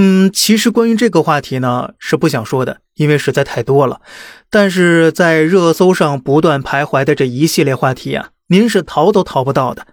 [0.00, 4.00] 嗯，其实关于这个话题呢，是不想说的，因为实在太多了。
[4.48, 9.88] 但是在热搜上不断徘徊的这一系列话题啊，您是逃都逃不到的。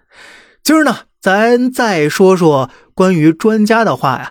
[0.62, 4.30] 今儿呢，咱再说说关于专家的话呀。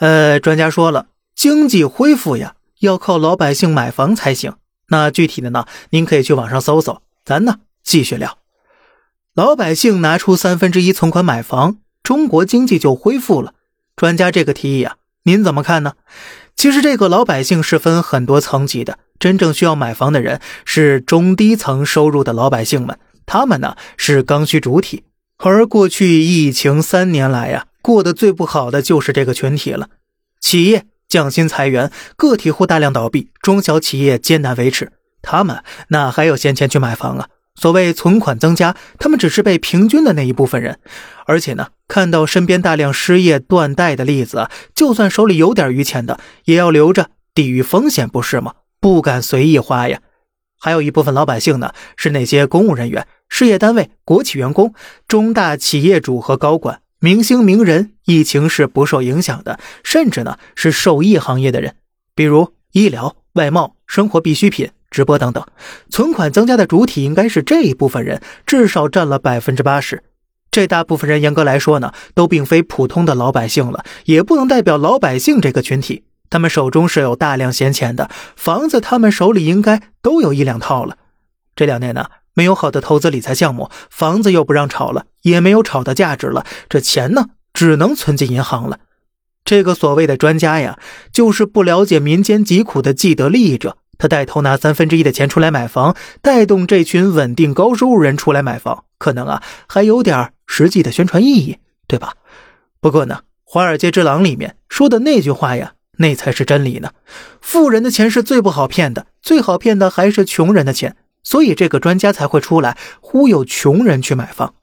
[0.00, 4.54] 呃，专家说了，经济恢复呀，要靠老百姓买房才行。
[4.88, 7.00] 那具体的呢，您可以去网上搜搜。
[7.24, 8.38] 咱呢，继续聊。
[9.34, 13.54] 老百姓拿出三分之一存款买房，中国经济就恢复了。
[13.96, 15.94] 专家这个提议啊，您怎么看呢？
[16.54, 25.04] 其实这个老百姓是分很多层级的，真正需要买房的人是中低层收入的老百姓们，他们呢是刚需主体。
[25.38, 29.88] 而过去疫情三年来呀，过得最不好的就是这个群体了。
[30.40, 34.92] 企业降薪裁员，个体户大量倒闭，中小企业艰难维持，
[35.22, 37.28] 他们哪还有闲钱去买房啊？
[37.56, 40.78] 所谓存款增加，他们只是被平均的那一部分人，
[41.24, 48.54] 而且呢，看到身边大量失业断贷的例子，就算手里有点余钱的，也要留着抵御风险，不是吗？
[48.78, 50.00] 不敢随意花呀。
[50.58, 54.74] 还有一部分老百姓呢，是那些公务人员、事业单位、国企员工、
[55.08, 61.76] 中大企业主和高管、明星名人，疫情是不受影响的，甚至呢是受益行业的人，
[62.14, 64.70] 比如医疗、外贸、生活必需品。
[64.96, 65.44] 直播等等，
[65.90, 70.02] 存款增加的主体应该是这一部分人，至少占了百分之八十。
[70.50, 76.04] 这大部分人严格来说呢，都并非普通的老百姓了，也不能代表老百姓这个群体。
[76.30, 80.96] 他们手中是有大量闲钱的，房子他们手里应该都有一两套了。
[81.54, 88.78] 这两年呢，没有好的投资理财项目，房子又不让炒了，也没有炒的价值了，这钱呢，只能存进银行了。
[89.44, 90.78] 这个所谓的专家呀，
[91.12, 93.76] 就是不了解民间疾苦的既得利益者。
[93.98, 102.14] 他带头拿三分之一的钱出来买房，带动这群稳定高收入人出来买房，可能啊还有点实际的宣传意义，对吧？
[102.80, 106.90] 不过呢，《华尔街之狼》里面说的那句话呀，那才是真理呢。
[107.40, 114.54] 富人的钱是最不好骗的，最好骗的还是穷人的钱，所以这个专家才会出来忽悠穷人去买房。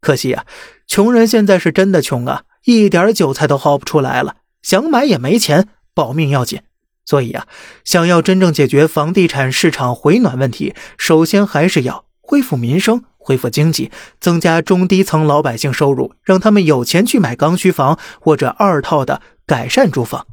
[0.00, 0.44] 可惜啊，
[0.86, 6.62] 穷人现在是真的穷啊，一点韭菜都薅不出来了，想买也没钱，保命要紧。
[7.10, 7.44] 所以啊，
[7.84, 13.90] 想要真正解决房地产市场回暖问题，首先还是要恢复民生、恢复经济，
[14.20, 20.24] 增加中低层老百姓收入，让他们有钱去买刚需房或者二套的改善住房。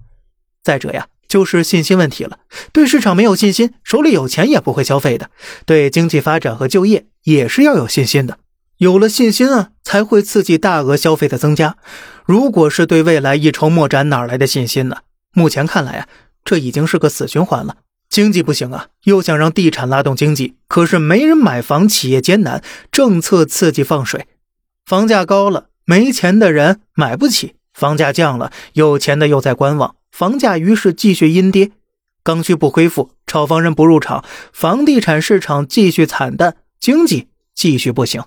[0.63, 2.37] 再者呀，就是信心问题了。
[2.71, 5.31] 对市场没有信心，手里有钱也不会消费的。
[5.65, 8.37] 对经济发展和就业也是要有信心的。
[8.77, 11.77] 有了信心啊，才会刺激大额消费的增加。
[12.27, 14.97] 如果是对未来一筹莫展，哪来的信心呢？
[15.33, 16.07] 目前看来啊。
[16.47, 17.75] 这已经是个死循环了，
[18.07, 24.27] 经济不行啊，又想让地产拉动经济，可是没人买房，企业艰难，政策刺激放水，
[24.85, 31.71] 房价高了，没钱的人买不起；房价降了，有钱的又在观望，房价于是继续阴跌。
[32.23, 38.23] 刚需不恢复，炒房人不入场，房地产市场继续惨淡，经济继续不行。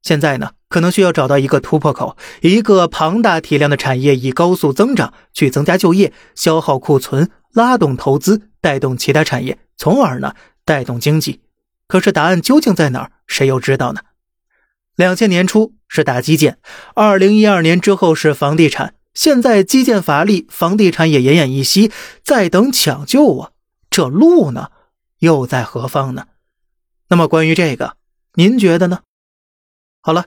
[0.00, 10.34] 现在呢，可能需要找到一个突破口，一个庞大体量的产业以高速增长去增加就业、消耗库存、拉动投资、带动其他产业，从而呢
[10.64, 11.42] 带动经济。
[11.86, 13.12] 可是答案究竟在哪儿？
[13.26, 14.00] 谁又知道呢？
[14.96, 16.58] 两千年初是打基建，
[16.94, 21.92] 二零一二年之后是房地产，现在基建乏力，房地产也奄奄一息，
[22.24, 23.50] 在等抢救啊！
[23.90, 24.68] 这路呢
[25.18, 26.28] 又在何方呢？
[27.08, 27.96] 那么关于这个，
[28.34, 29.00] 您觉得呢？
[30.00, 30.26] 好了，